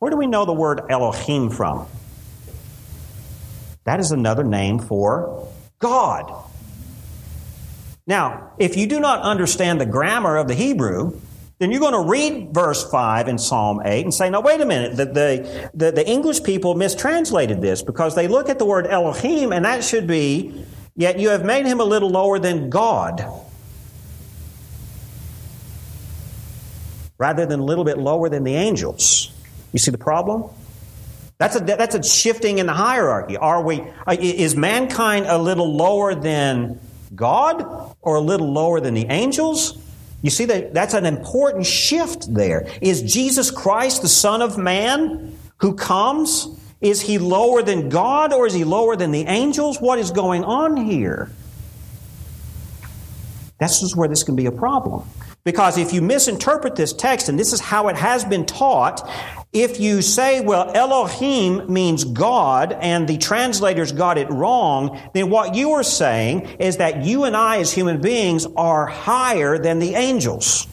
[0.01, 1.87] Where do we know the word Elohim from?
[3.85, 5.47] That is another name for
[5.79, 6.33] God.
[8.05, 11.21] Now, if you do not understand the grammar of the Hebrew,
[11.61, 14.67] then you're going to read verse 5 in Psalm 8 and say, now wait a
[14.67, 18.87] minute, the, the, the, the, English people mistranslated this because they look at the word
[18.89, 20.65] Elohim and that should be,
[20.97, 23.25] yet you have made him a little lower than God.
[27.21, 29.31] rather than a little bit lower than the angels.
[29.75, 30.51] You see the problem?
[31.37, 33.37] That's a, that's a shifting in the hierarchy.
[33.37, 36.81] Are we, uh, is mankind a little lower than
[37.15, 39.77] God or a little lower than the angels?
[40.23, 42.69] You see that that's an important shift there.
[42.81, 46.49] Is Jesus Christ the Son of Man who comes?
[46.81, 49.81] Is he lower than God or is he lower than the angels?
[49.81, 51.31] What is going on here?
[53.59, 55.07] This is where this can be a problem.
[55.43, 59.09] Because if you misinterpret this text, and this is how it has been taught,
[59.53, 65.55] if you say, well, Elohim means God, and the translators got it wrong, then what
[65.55, 69.95] you are saying is that you and I as human beings are higher than the
[69.95, 70.67] angels.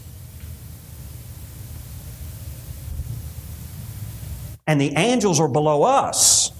[4.67, 6.51] And the angels are below us.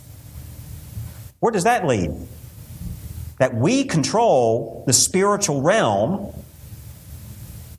[1.40, 2.12] Where does that lead?
[3.38, 6.34] That we control the spiritual realm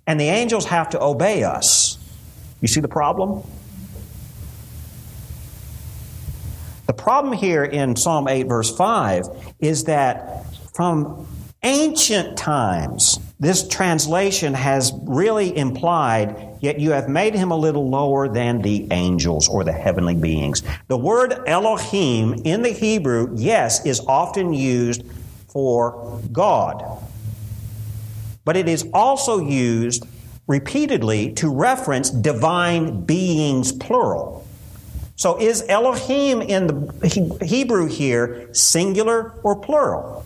[0.08, 1.98] and the angels have to obey us.
[2.62, 3.42] You see the problem?
[6.86, 9.26] The problem here in Psalm 8, verse 5,
[9.60, 11.28] is that from
[11.62, 18.28] ancient times, this translation has really implied, yet you have made him a little lower
[18.28, 20.62] than the angels or the heavenly beings.
[20.86, 25.02] The word Elohim in the Hebrew, yes, is often used
[25.48, 27.04] for God
[28.48, 30.06] but it is also used
[30.46, 34.42] repeatedly to reference divine beings, plural.
[35.16, 40.24] So is Elohim in the Hebrew here singular or plural?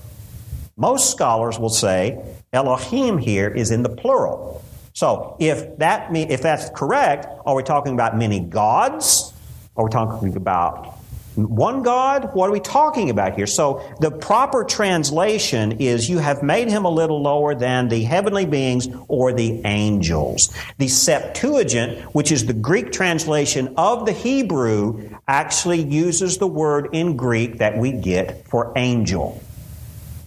[0.77, 4.65] Most scholars will say Elohim here is in the plural.
[4.93, 9.33] So if that if that's correct, are we talking about many gods?
[9.75, 10.97] Are we talking about
[11.35, 12.35] one God?
[12.35, 13.47] What are we talking about here?
[13.47, 18.45] So the proper translation is you have made him a little lower than the heavenly
[18.45, 20.55] beings or the angels.
[20.79, 27.17] The Septuagint, which is the Greek translation of the Hebrew, actually uses the word in
[27.17, 29.43] Greek that we get for angel,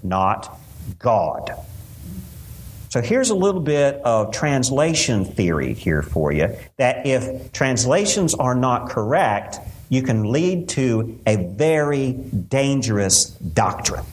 [0.04, 0.60] not
[0.98, 1.52] God.
[2.90, 8.56] So here's a little bit of translation theory here for you that if translations are
[8.56, 9.60] not correct,
[9.96, 14.06] you can lead to a very dangerous doctrine.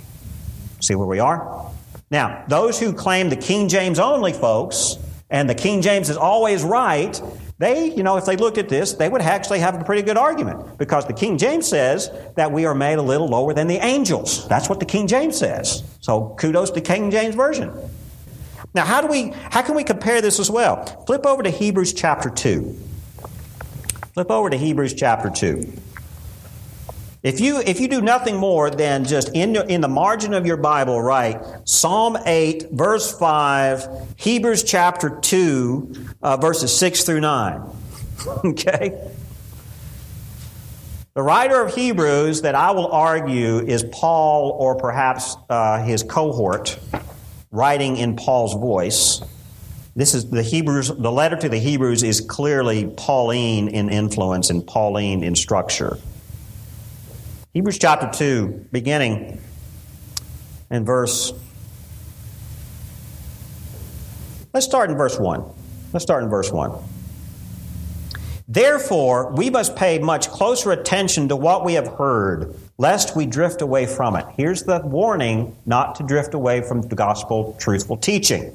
[0.80, 1.70] See where we are?
[2.10, 4.96] Now, those who claim the King James only folks,
[5.30, 7.20] and the King James is always right,
[7.58, 10.16] they, you know, if they looked at this, they would actually have a pretty good
[10.16, 13.76] argument because the King James says that we are made a little lower than the
[13.76, 14.48] angels.
[14.48, 15.82] That's what the King James says.
[16.00, 17.72] So kudos to King James Version.
[18.74, 20.84] Now, how do we, how can we compare this as well?
[21.06, 22.76] Flip over to Hebrews chapter 2.
[24.14, 25.72] Flip over to Hebrews chapter 2.
[27.22, 30.58] If you, if you do nothing more than just in, in the margin of your
[30.58, 37.62] Bible write Psalm 8, verse 5, Hebrews chapter 2, uh, verses 6 through 9.
[38.44, 39.10] okay?
[41.14, 46.78] The writer of Hebrews that I will argue is Paul or perhaps uh, his cohort
[47.50, 49.22] writing in Paul's voice.
[49.94, 54.66] This is the Hebrews, the letter to the Hebrews is clearly Pauline in influence and
[54.66, 55.98] Pauline in structure.
[57.52, 59.38] Hebrews chapter 2, beginning
[60.70, 61.34] in verse.
[64.54, 65.44] Let's start in verse 1.
[65.92, 66.72] Let's start in verse 1.
[68.48, 73.60] Therefore, we must pay much closer attention to what we have heard, lest we drift
[73.60, 74.24] away from it.
[74.38, 78.54] Here's the warning not to drift away from the gospel truthful teaching.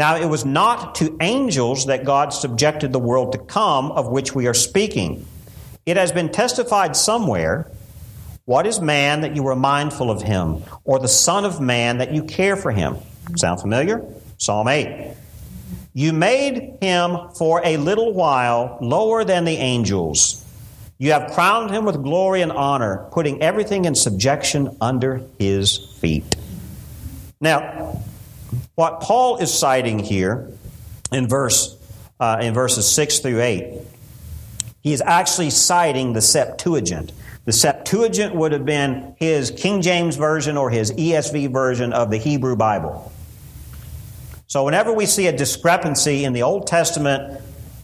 [0.00, 4.34] Now, it was not to angels that God subjected the world to come, of which
[4.34, 5.26] we are speaking.
[5.84, 7.70] It has been testified somewhere
[8.46, 12.14] What is man that you are mindful of him, or the Son of Man that
[12.14, 12.96] you care for him?
[13.36, 14.02] Sound familiar?
[14.38, 15.14] Psalm 8.
[15.92, 20.42] You made him for a little while lower than the angels.
[20.96, 26.36] You have crowned him with glory and honor, putting everything in subjection under his feet.
[27.38, 28.02] Now,
[28.74, 30.50] what Paul is citing here
[31.12, 31.76] in verse
[32.18, 33.80] uh, in verses six through eight,
[34.82, 37.12] he is actually citing the Septuagint.
[37.44, 42.18] The Septuagint would have been his King James version or his ESV version of the
[42.18, 43.10] Hebrew Bible.
[44.46, 47.40] So whenever we see a discrepancy in the Old Testament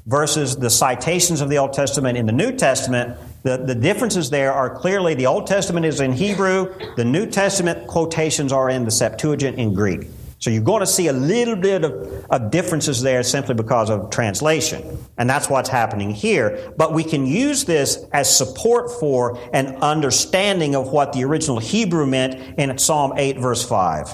[0.06, 4.52] versus the citations of the Old Testament in the New Testament, The, the differences there
[4.52, 8.90] are clearly the Old Testament is in Hebrew, the New Testament quotations are in the
[8.90, 10.08] Septuagint in Greek.
[10.46, 14.10] So you're going to see a little bit of, of, differences there simply because of
[14.10, 14.96] translation.
[15.18, 16.72] And that's what's happening here.
[16.76, 22.06] But we can use this as support for an understanding of what the original Hebrew
[22.06, 24.08] meant in Psalm 8, verse 5.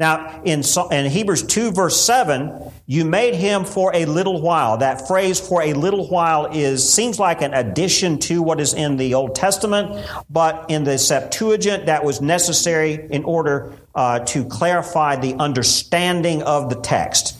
[0.00, 0.62] Now, in,
[0.92, 4.78] in Hebrews 2, verse 7, you made him for a little while.
[4.78, 8.96] That phrase for a little while is, seems like an addition to what is in
[8.96, 15.16] the Old Testament, but in the Septuagint, that was necessary in order uh, to clarify
[15.16, 17.36] the understanding of the text.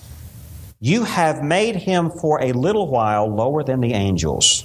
[0.80, 4.64] You have made him for a little while lower than the angels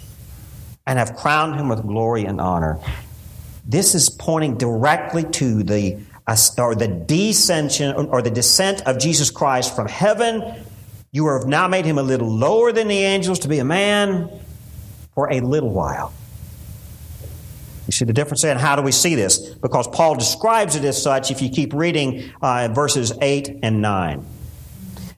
[0.87, 2.79] and have crowned him with glory and honor.
[3.63, 5.99] This is pointing directly to the
[6.57, 10.65] or the descension or the descent of Jesus Christ from heaven.
[11.11, 14.31] You have now made him a little lower than the angels to be a man
[15.13, 16.11] for a little while.
[17.87, 18.51] You see the difference there?
[18.51, 19.37] And how do we see this?
[19.37, 24.25] Because Paul describes it as such if you keep reading uh, verses 8 and 9.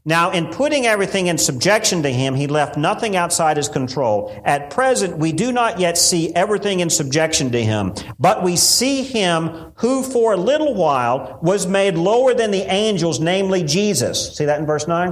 [0.07, 4.39] Now, in putting everything in subjection to him, he left nothing outside his control.
[4.45, 9.01] At present, we do not yet see everything in subjection to him, but we see
[9.01, 14.37] him who for a little while was made lower than the angels, namely Jesus.
[14.37, 15.11] See that in verse 9?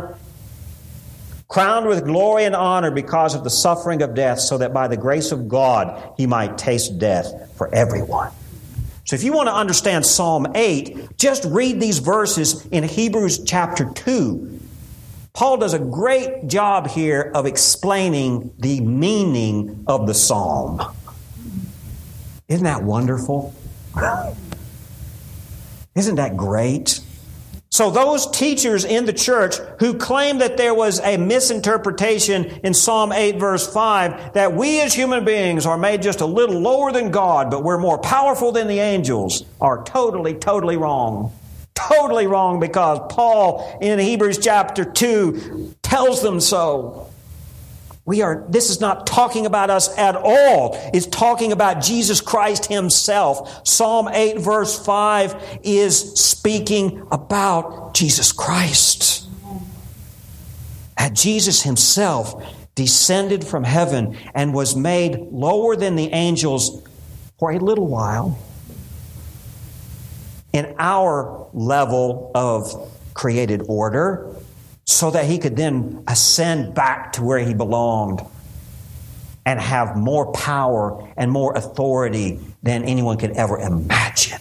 [1.47, 4.97] Crowned with glory and honor because of the suffering of death, so that by the
[4.97, 8.31] grace of God he might taste death for everyone.
[9.05, 13.91] So if you want to understand Psalm 8, just read these verses in Hebrews chapter
[13.91, 14.53] 2
[15.33, 20.79] Paul does a great job here of explaining the meaning of the psalm.
[22.47, 23.53] Isn't that wonderful?
[25.95, 26.99] Isn't that great?
[27.73, 33.11] So, those teachers in the church who claim that there was a misinterpretation in Psalm
[33.11, 37.09] 8, verse 5, that we as human beings are made just a little lower than
[37.09, 41.31] God, but we're more powerful than the angels, are totally, totally wrong.
[41.73, 47.09] Totally wrong because Paul in Hebrews chapter 2 tells them so.
[48.05, 50.77] We are, this is not talking about us at all.
[50.93, 53.65] It's talking about Jesus Christ Himself.
[53.65, 59.27] Psalm 8 verse 5 is speaking about Jesus Christ.
[60.97, 62.45] And Jesus Himself
[62.75, 66.85] descended from heaven and was made lower than the angels
[67.39, 68.37] for a little while
[70.51, 74.35] in our level of created order
[74.85, 78.21] so that he could then ascend back to where he belonged
[79.45, 84.39] and have more power and more authority than anyone could ever imagine.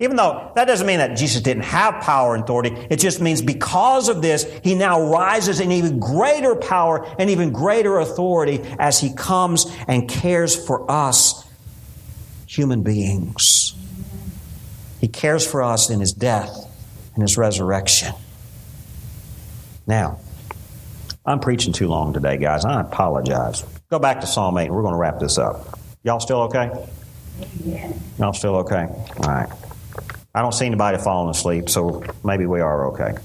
[0.00, 3.42] Even though that doesn't mean that Jesus didn't have power and authority, it just means
[3.42, 9.00] because of this, he now rises in even greater power and even greater authority as
[9.00, 11.44] he comes and cares for us,
[12.46, 13.74] human beings.
[15.00, 16.68] He cares for us in his death
[17.14, 18.14] and his resurrection.
[19.88, 20.20] Now,
[21.24, 22.66] I'm preaching too long today, guys.
[22.66, 23.64] I apologize.
[23.90, 24.66] Go back to Psalm 8.
[24.66, 25.78] and We're going to wrap this up.
[26.04, 26.70] Y'all still okay?
[28.18, 28.86] Y'all still okay?
[28.86, 29.48] All right.
[30.34, 33.18] I don't see anybody falling asleep, so maybe we are okay.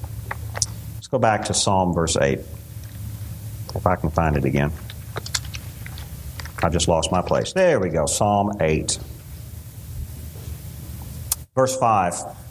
[0.95, 2.39] Let's go back to Psalm verse 8.
[3.76, 4.72] If I can find it again.
[6.64, 7.51] I just lost my place.
[7.51, 8.05] There we go.
[8.05, 8.97] Psalm 8.
[11.55, 12.43] Verse 5.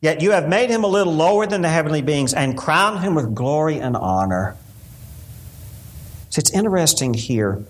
[0.00, 3.14] Yet you have made him a little lower than the heavenly beings and crowned him
[3.14, 4.56] with glory and honor.
[6.30, 7.64] So it's interesting here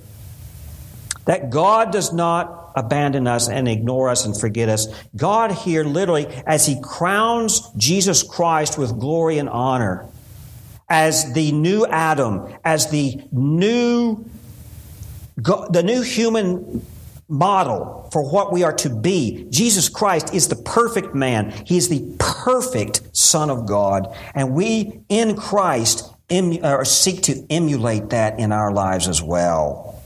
[1.24, 4.86] that God does not abandon us and ignore us and forget us.
[5.16, 10.06] God here literally, as he crowns Jesus Christ with glory and honor,
[10.88, 14.24] as the new Adam, as the new,
[15.36, 16.84] the new human
[17.28, 19.46] model for what we are to be.
[19.50, 21.50] Jesus Christ is the perfect man.
[21.66, 24.16] He is the perfect Son of God.
[24.34, 29.97] And we in Christ emu- uh, seek to emulate that in our lives as well.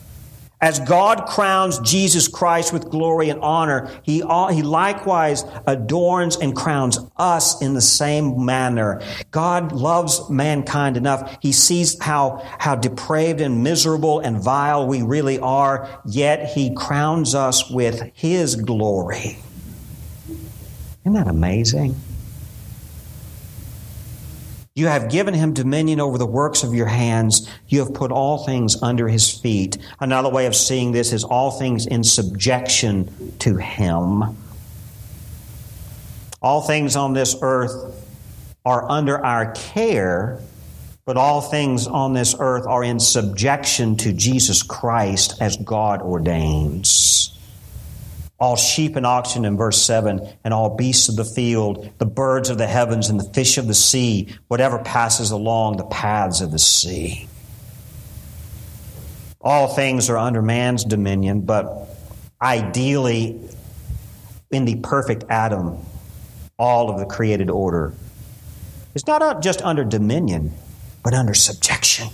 [0.63, 7.01] As God crowns Jesus Christ with glory and honor, he, he likewise adorns and crowns
[7.17, 9.03] us in the same manner.
[9.33, 11.37] God loves mankind enough.
[11.43, 17.35] He sees how, how depraved and miserable and vile we really are, yet he crowns
[17.35, 19.39] us with his glory.
[21.05, 21.97] Isn't that amazing?
[24.75, 27.49] You have given him dominion over the works of your hands.
[27.69, 29.77] You have put all things under his feet.
[30.01, 34.37] Another way of seeing this is all things in subjection to him.
[36.41, 38.03] All things on this earth
[38.65, 40.41] are under our care,
[41.05, 47.22] but all things on this earth are in subjection to Jesus Christ as God ordains.
[48.43, 52.51] All sheep and oxen in verse 7, and all beasts of the field, the birds
[52.51, 56.51] of the heavens, and the fish of the sea, whatever passes along the paths of
[56.51, 57.29] the sea.
[59.41, 61.87] All things are under man's dominion, but
[62.43, 63.41] ideally,
[64.51, 65.79] in the perfect Adam,
[66.59, 67.95] all of the created order
[68.97, 70.53] is not uh, just under dominion,
[71.05, 72.09] but under subjection.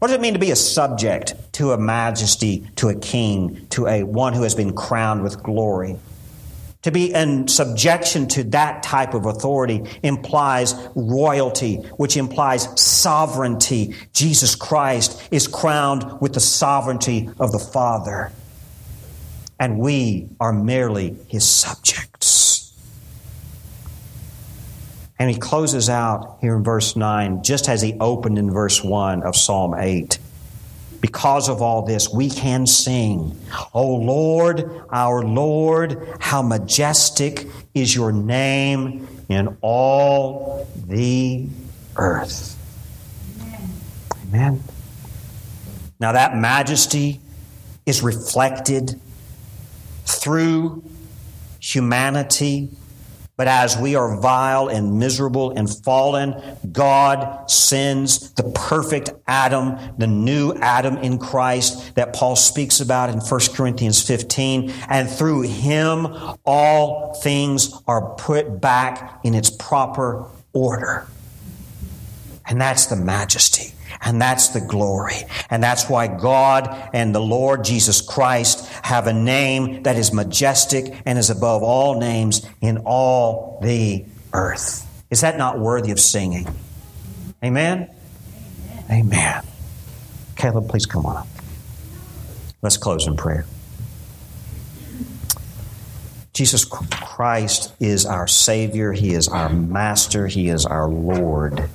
[0.00, 3.86] What does it mean to be a subject to a majesty, to a king, to
[3.86, 5.96] a one who has been crowned with glory?
[6.82, 13.94] To be in subjection to that type of authority implies royalty, which implies sovereignty.
[14.14, 18.32] Jesus Christ is crowned with the sovereignty of the Father,
[19.58, 22.49] and we are merely his subjects.
[25.20, 29.22] And he closes out here in verse 9, just as he opened in verse 1
[29.22, 30.18] of Psalm 8.
[31.02, 33.38] Because of all this, we can sing,
[33.74, 41.46] O Lord, our Lord, how majestic is your name in all the
[41.96, 42.56] earth.
[43.42, 43.70] Amen.
[44.28, 44.64] Amen.
[46.00, 47.20] Now, that majesty
[47.84, 48.98] is reflected
[50.06, 50.82] through
[51.60, 52.70] humanity
[53.40, 56.34] but as we are vile and miserable and fallen,
[56.70, 63.20] God sends the perfect Adam, the new Adam in Christ that Paul speaks about in
[63.20, 64.70] 1 Corinthians 15.
[64.90, 66.06] And through him,
[66.44, 71.06] all things are put back in its proper order.
[72.46, 73.72] And that's the majesty.
[74.02, 75.22] And that's the glory.
[75.50, 80.94] And that's why God and the Lord Jesus Christ have a name that is majestic
[81.06, 84.86] and is above all names in all the earth.
[85.10, 86.46] Is that not worthy of singing?
[87.44, 87.88] Amen?
[88.90, 89.06] Amen.
[89.06, 89.42] Amen.
[90.36, 91.28] Caleb, please come on up.
[92.62, 93.46] Let's close in prayer.
[96.32, 98.92] Jesus Christ is our Savior.
[98.92, 100.26] He is our Master.
[100.26, 101.68] He is our Lord.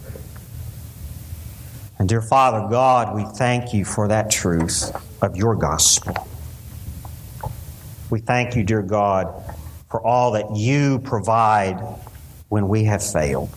[1.97, 4.91] And dear Father God, we thank you for that truth
[5.21, 6.27] of your gospel.
[8.09, 9.33] We thank you, dear God,
[9.89, 11.79] for all that you provide
[12.49, 13.49] when we have failed.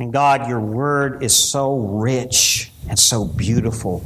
[0.00, 4.04] And God, your word is so rich and so beautiful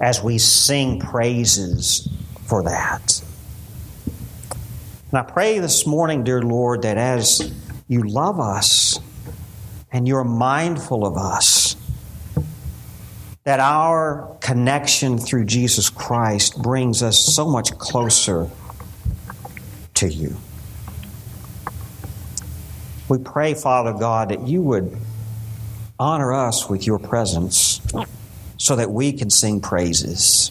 [0.00, 2.08] as we sing praises
[2.46, 3.22] for that.
[5.10, 7.52] And I pray this morning, dear Lord, that as
[7.86, 8.98] you love us,
[9.94, 11.76] and you're mindful of us.
[13.44, 18.50] That our connection through Jesus Christ brings us so much closer
[19.94, 20.36] to you.
[23.08, 24.96] We pray, Father God, that you would
[26.00, 27.80] honor us with your presence
[28.56, 30.50] so that we can sing praises.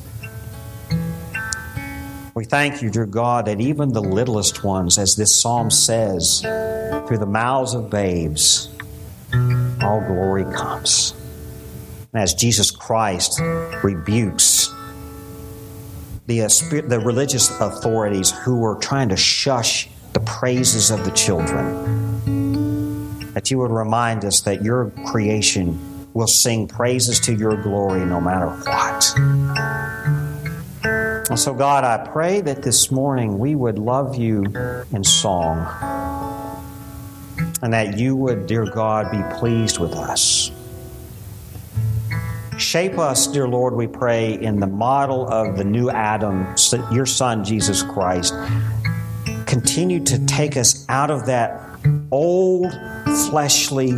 [2.34, 7.18] We thank you, dear God, that even the littlest ones, as this psalm says, through
[7.18, 8.70] the mouths of babes,
[9.82, 11.14] all glory comes.
[12.14, 13.40] And as Jesus Christ
[13.84, 14.70] rebukes
[16.28, 16.48] the, uh,
[16.88, 21.74] the religious authorities who were trying to shush the praises of the children,
[23.34, 25.80] that you would remind us that your creation
[26.14, 29.14] will sing praises to your glory no matter what.
[31.30, 34.44] And so, God, I pray that this morning we would love you
[34.92, 35.66] in song
[37.64, 40.52] and that you would, dear God, be pleased with us.
[42.58, 46.46] Shape us, dear Lord, we pray, in the model of the new Adam,
[46.92, 48.34] your Son, Jesus Christ.
[49.48, 51.80] Continue to take us out of that
[52.12, 52.72] old,
[53.30, 53.94] fleshly,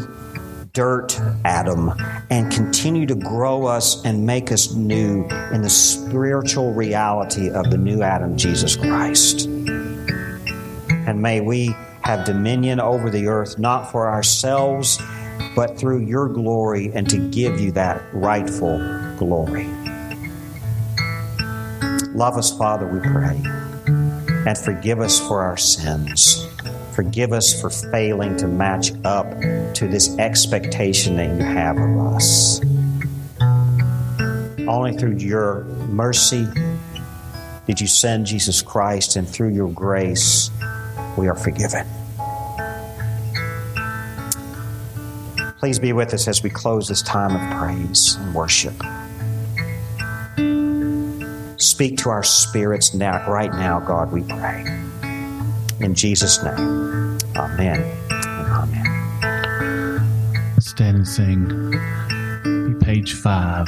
[0.74, 1.92] dirt Adam
[2.30, 7.78] and continue to grow us and make us new in the spiritual reality of the
[7.78, 9.46] new Adam, Jesus Christ.
[9.48, 11.74] And may we
[12.06, 15.02] have dominion over the earth, not for ourselves,
[15.56, 18.78] but through your glory and to give you that rightful
[19.18, 19.66] glory.
[22.14, 23.42] Love us, Father, we pray,
[24.46, 26.48] and forgive us for our sins.
[26.94, 29.28] Forgive us for failing to match up
[29.74, 32.62] to this expectation that you have of us.
[34.68, 36.48] Only through your mercy
[37.66, 40.52] did you send Jesus Christ, and through your grace,
[41.18, 41.88] we are forgiven.
[45.60, 48.76] Please be with us as we close this time of praise and worship.
[51.58, 54.66] Speak to our spirits now, right now, God, we pray.
[55.80, 58.06] In Jesus' name, amen
[58.56, 60.02] amen.
[60.60, 62.80] stand and sing.
[62.82, 63.68] Page five.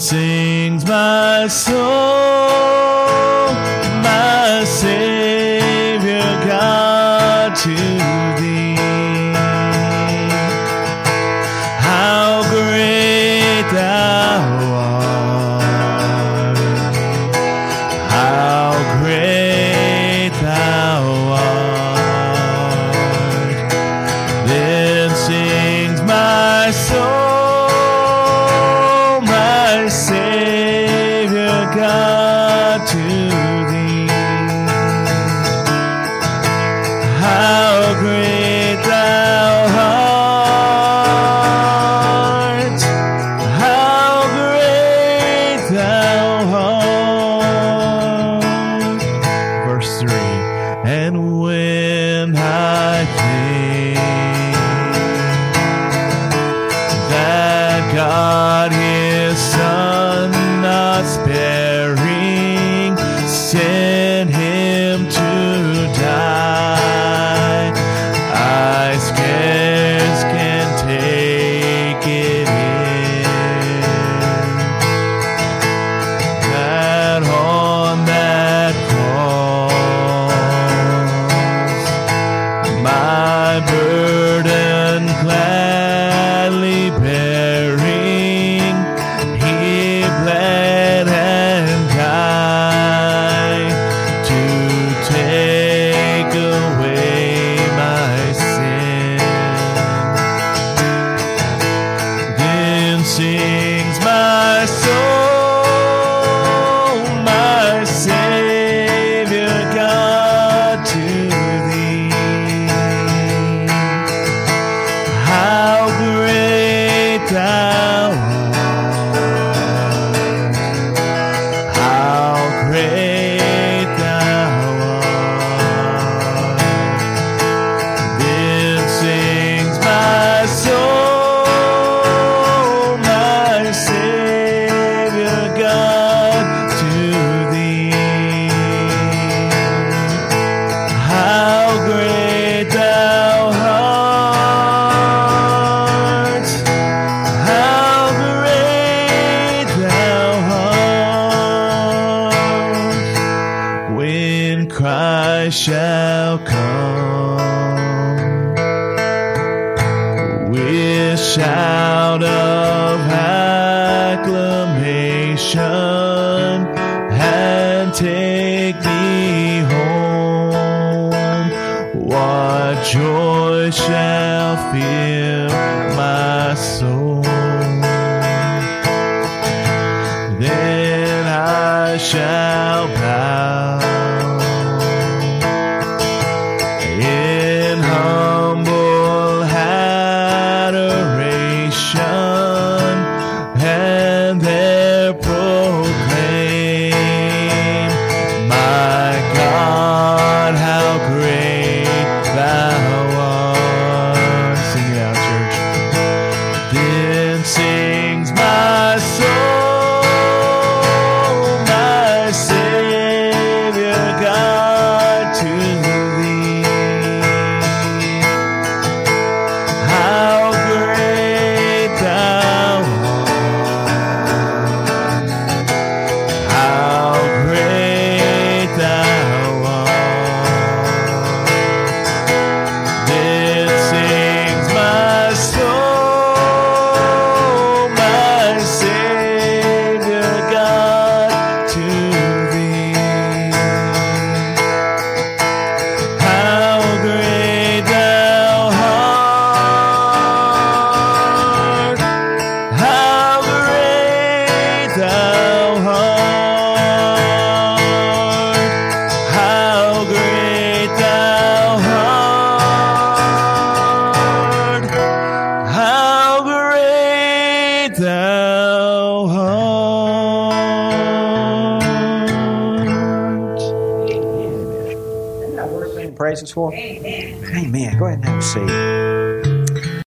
[0.00, 2.77] Sings my soul,